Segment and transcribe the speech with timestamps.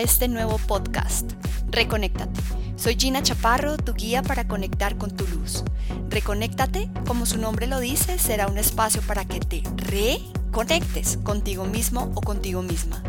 [0.00, 1.30] este nuevo podcast,
[1.70, 2.40] Reconéctate.
[2.76, 5.62] Soy Gina Chaparro, tu guía para conectar con tu luz.
[6.08, 12.10] Reconéctate, como su nombre lo dice, será un espacio para que te reconectes contigo mismo
[12.14, 13.02] o contigo misma.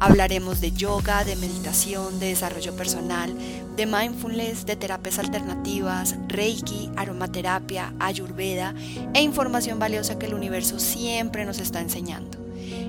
[0.00, 3.32] Hablaremos de yoga, de meditación, de desarrollo personal,
[3.76, 8.74] de mindfulness, de terapias alternativas, reiki, aromaterapia, ayurveda
[9.14, 12.41] e información valiosa que el universo siempre nos está enseñando.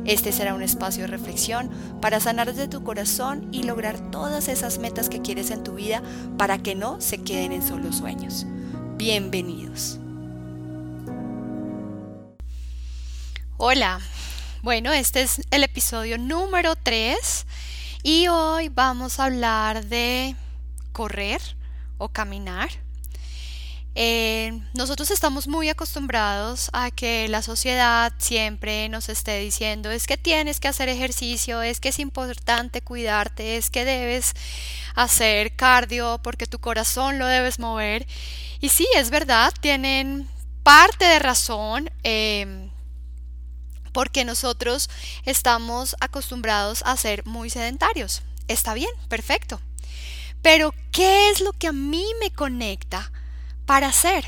[0.06, 1.70] Este será un espacio de reflexión
[2.02, 6.04] para sanar desde tu corazón y lograr todas esas metas que quieres en tu vida
[6.38, 8.46] para que no se queden en solo sueños.
[8.98, 10.00] Bienvenidos.
[13.56, 14.02] Hola,
[14.62, 17.46] bueno, este es el episodio número 3
[18.04, 20.36] y hoy vamos a hablar de
[20.92, 21.42] correr
[21.98, 22.70] o caminar
[23.96, 30.18] eh, nosotros estamos muy acostumbrados a que la sociedad siempre nos esté diciendo es que
[30.18, 34.34] tienes que hacer ejercicio, es que es importante cuidarte, es que debes
[34.96, 38.08] hacer cardio porque tu corazón lo debes mover.
[38.62, 40.28] Y sí, es verdad, tienen
[40.64, 41.92] parte de razón.
[42.02, 42.72] Em,
[43.92, 44.90] porque nosotros
[45.24, 48.24] estamos acostumbrados a ser muy sedentarios.
[48.48, 49.62] Está bien, perfecto.
[50.42, 53.12] Pero, ¿qué es lo que a mí me conecta
[53.66, 54.26] para hacer.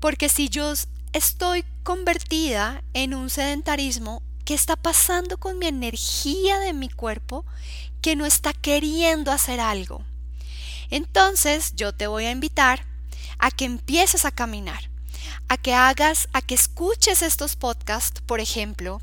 [0.00, 0.72] Porque si yo
[1.12, 7.44] estoy convertida en un sedentarismo, ¿qué está pasando con mi energía de mi cuerpo
[8.00, 10.04] que no está queriendo hacer algo?
[10.90, 12.84] Entonces yo te voy a invitar
[13.38, 14.90] a que empieces a caminar,
[15.48, 19.00] a que hagas, a que escuches estos podcasts, por ejemplo,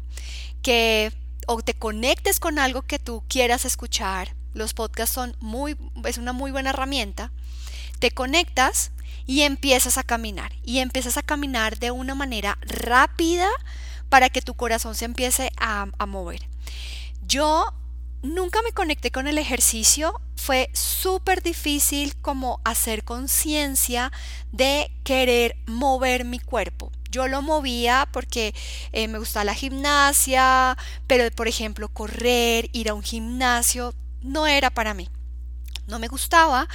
[0.62, 1.12] que
[1.46, 4.34] o te conectes con algo que tú quieras escuchar.
[4.54, 5.76] Los podcasts son muy,
[6.06, 7.32] es una muy buena herramienta.
[8.00, 8.92] Te conectas
[9.26, 13.48] y empiezas a caminar y empiezas a caminar de una manera rápida
[14.10, 16.48] para que tu corazón se empiece a, mover.
[17.26, 17.66] Yo
[18.22, 24.12] nunca me conecté con el ejercicio, fue súper difícil como hacer conciencia
[24.52, 26.92] de querer mover mi cuerpo.
[27.10, 28.54] Yo lo movía porque
[28.92, 30.78] eh, me gustaba la gimnasia,
[31.08, 35.10] pero por ejemplo correr, ir a un gimnasio, no era para mí
[35.88, 36.68] no me gustaba,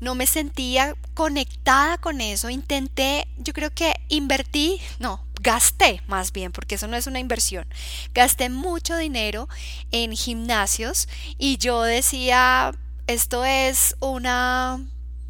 [0.00, 6.52] no me sentía conectada con eso, intenté, yo creo que invertí, no, gasté más bien,
[6.52, 7.66] porque eso no es una inversión,
[8.14, 9.48] gasté mucho dinero
[9.90, 11.08] en gimnasios
[11.38, 12.72] y yo decía,
[13.06, 14.80] esto es una,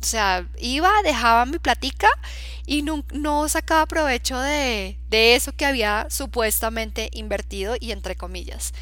[0.01, 2.09] o sea, iba, dejaba mi platica
[2.67, 8.73] y no, no sacaba provecho de, de eso que había supuestamente invertido y entre comillas.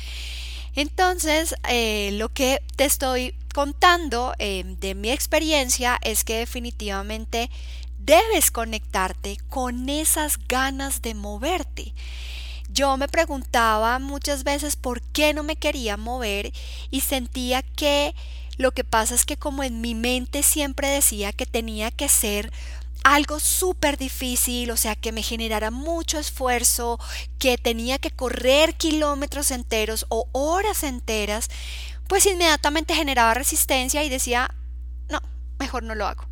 [0.74, 7.50] Entonces, eh, lo que te estoy contando eh, de mi experiencia es que definitivamente
[7.98, 11.94] debes conectarte con esas ganas de moverte.
[12.72, 16.52] Yo me preguntaba muchas veces por qué no me quería mover
[16.90, 18.14] y sentía que
[18.56, 22.52] lo que pasa es que como en mi mente siempre decía que tenía que ser
[23.02, 26.98] algo súper difícil, o sea, que me generara mucho esfuerzo,
[27.38, 31.48] que tenía que correr kilómetros enteros o horas enteras,
[32.10, 34.52] pues inmediatamente generaba resistencia y decía,
[35.08, 35.20] no,
[35.60, 36.24] mejor no lo hago.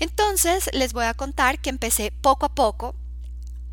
[0.00, 2.94] Entonces les voy a contar que empecé poco a poco.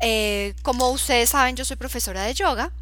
[0.00, 2.72] Eh, como ustedes saben, yo soy profesora de yoga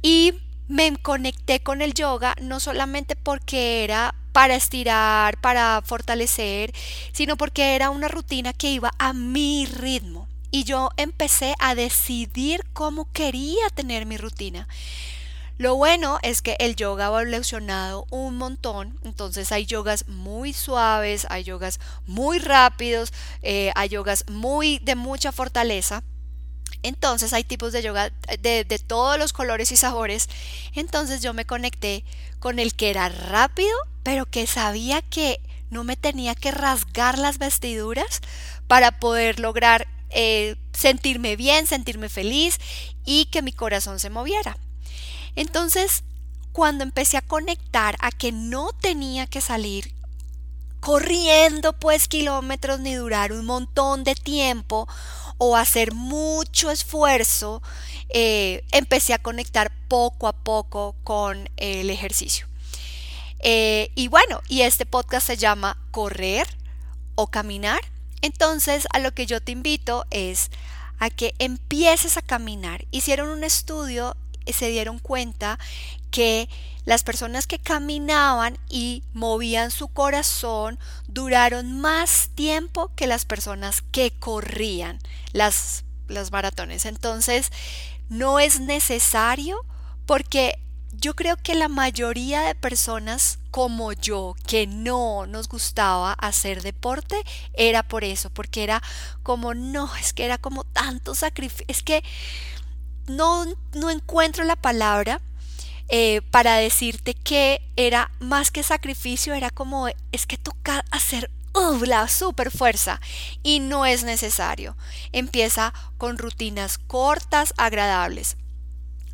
[0.00, 0.34] y
[0.68, 6.72] me conecté con el yoga no solamente porque era para estirar, para fortalecer,
[7.10, 10.28] sino porque era una rutina que iba a mi ritmo.
[10.52, 14.68] Y yo empecé a decidir cómo quería tener mi rutina.
[15.58, 21.26] Lo bueno es que el yoga ha evolucionado un montón, entonces hay yogas muy suaves,
[21.30, 26.02] hay yogas muy rápidos, eh, hay yogas muy de mucha fortaleza.
[26.82, 30.28] Entonces hay tipos de yoga de, de, todos los colores y sabores.
[30.74, 32.04] Entonces yo me conecté
[32.38, 35.40] con el que era rápido, pero que sabía que
[35.70, 38.20] no me tenía que rasgar las vestiduras
[38.68, 42.58] para poder lograr eh, sentirme bien, sentirme feliz
[43.04, 44.56] y que mi corazón se moviera.
[45.36, 46.02] Entonces,
[46.52, 49.94] cuando empecé a conectar a que no tenía que salir
[50.80, 54.88] corriendo pues kilómetros ni durar un montón de tiempo
[55.38, 57.62] o hacer mucho esfuerzo,
[58.08, 62.46] eh, empecé a conectar poco a poco con el ejercicio.
[63.40, 66.46] Eh, y bueno, y este podcast se llama Correr
[67.16, 67.80] o Caminar.
[68.22, 70.50] Entonces, a lo que yo te invito es
[70.98, 72.86] a que empieces a caminar.
[72.90, 74.16] Hicieron un estudio
[74.52, 75.58] se dieron cuenta
[76.10, 76.48] que
[76.84, 80.78] las personas que caminaban y movían su corazón
[81.08, 85.00] duraron más tiempo que las personas que corrían
[85.32, 86.86] las, las maratones.
[86.86, 87.50] Entonces,
[88.08, 89.64] no es necesario
[90.06, 90.60] porque
[90.92, 97.16] yo creo que la mayoría de personas como yo que no nos gustaba hacer deporte
[97.52, 98.82] era por eso, porque era
[99.22, 102.02] como no, es que era como tanto sacrificio, es que
[103.06, 103.44] no,
[103.74, 105.20] no encuentro la palabra
[105.88, 111.30] eh, para decirte que era más que sacrificio, era como es que toca hacer
[111.86, 113.00] la super fuerza
[113.42, 114.76] y no es necesario.
[115.12, 118.36] Empieza con rutinas cortas, agradables.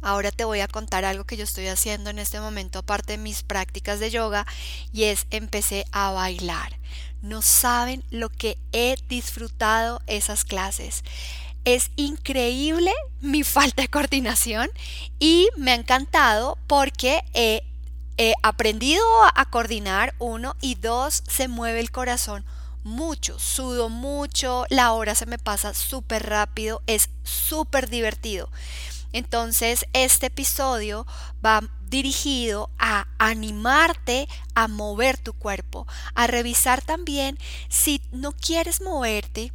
[0.01, 3.19] Ahora te voy a contar algo que yo estoy haciendo en este momento, aparte de
[3.19, 4.47] mis prácticas de yoga,
[4.93, 6.77] y es empecé a bailar.
[7.21, 11.05] No saben lo que he disfrutado esas clases.
[11.65, 14.69] Es increíble mi falta de coordinación
[15.19, 17.63] y me ha encantado porque he,
[18.43, 19.03] aprendido
[19.35, 22.45] a coordinar, uno, y dos, se mueve el corazón
[22.85, 28.49] mucho, sudo mucho, la hora se me pasa súper rápido, es súper divertido.
[29.13, 31.07] Entonces, este episodio
[31.45, 37.39] va dirigido a animarte a mover tu cuerpo, a revisar también
[37.69, 39.53] si no quieres moverte,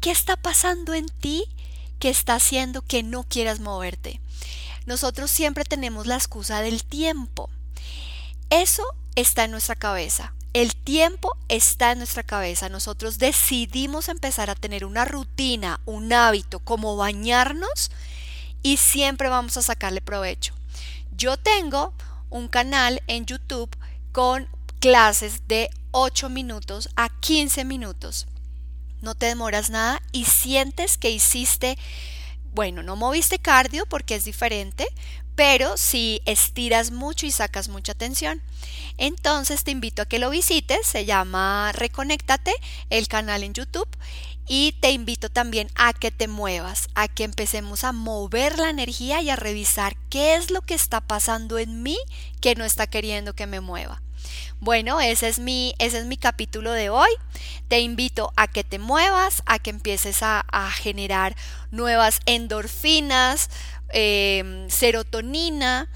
[0.00, 1.44] qué está pasando en ti
[1.98, 4.20] que está haciendo que no quieras moverte.
[4.86, 7.50] Nosotros siempre tenemos la excusa del tiempo.
[8.48, 8.82] Eso
[9.14, 10.32] está en nuestra cabeza.
[10.52, 12.68] El tiempo está en nuestra cabeza.
[12.68, 17.90] Nosotros decidimos empezar a tener una rutina, un hábito, como bañarnos
[18.62, 20.54] y siempre vamos a sacarle provecho.
[21.12, 21.92] Yo tengo
[22.30, 23.70] un canal en YouTube
[24.12, 24.48] con
[24.80, 28.26] clases de 8 minutos a 15 minutos.
[29.00, 31.78] No te demoras nada y sientes que hiciste,
[32.52, 34.86] bueno, no moviste cardio porque es diferente,
[35.34, 38.42] pero si estiras mucho y sacas mucha tensión.
[38.98, 42.52] Entonces te invito a que lo visites, se llama Reconéctate,
[42.90, 43.88] el canal en YouTube,
[44.46, 49.22] y te invito también a que te muevas, a que empecemos a mover la energía
[49.22, 51.96] y a revisar qué es lo que está pasando en mí
[52.40, 54.02] que no está queriendo que me mueva.
[54.60, 57.10] Bueno, ese es mi, ese es mi capítulo de hoy.
[57.68, 61.36] Te invito a que te muevas, a que empieces a, generar
[61.70, 63.50] nuevas endorfinas,
[63.90, 65.88] em, serotonina,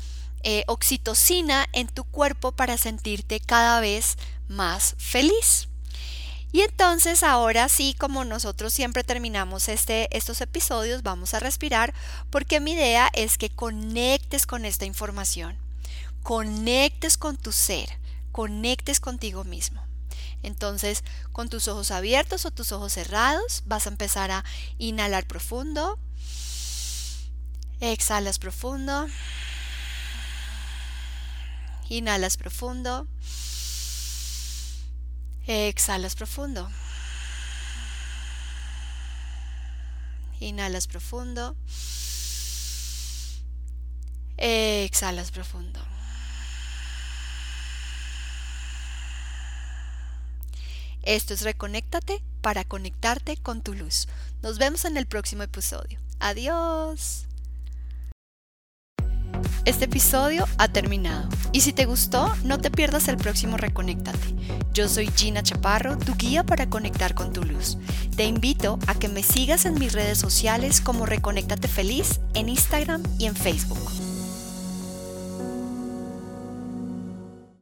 [0.42, 4.16] eh, oxitocina en tu cuerpo para sentirte cada vez
[4.48, 5.68] más feliz.
[6.54, 11.92] Y entonces ahora sí, como nosotros siempre terminamos este, estos episodios, vamos a respirar
[12.30, 15.58] porque mi idea es que conectes con esta información,
[16.22, 17.98] conectes con tu ser,
[18.34, 19.80] conectes contigo mismo.
[20.42, 24.44] Entonces, con tus ojos abiertos o tus ojos cerrados, vas a empezar a
[24.76, 26.00] inhalar profundo.
[27.78, 29.06] Exhalas profundo.
[31.88, 33.06] Inhalas profundo.
[35.46, 36.68] Exhalas profundo.
[40.40, 41.56] Inhalas profundo.
[44.36, 45.93] Exhalas profundo.
[51.04, 54.08] Esto es Reconéctate para conectarte con tu luz.
[54.42, 56.00] Nos vemos en el próximo episodio.
[56.18, 57.26] Adiós.
[59.66, 64.34] Este episodio ha terminado y si te gustó, no te pierdas el próximo Reconéctate.
[64.72, 67.76] Yo soy Gina Chaparro, tu guía para conectar con tu luz.
[68.16, 73.02] Te invito a que me sigas en mis redes sociales como Reconéctate Feliz en Instagram
[73.18, 74.13] y en Facebook.